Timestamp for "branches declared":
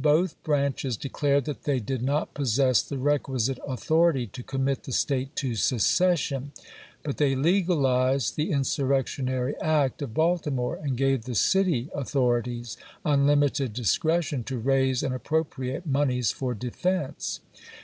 0.42-1.44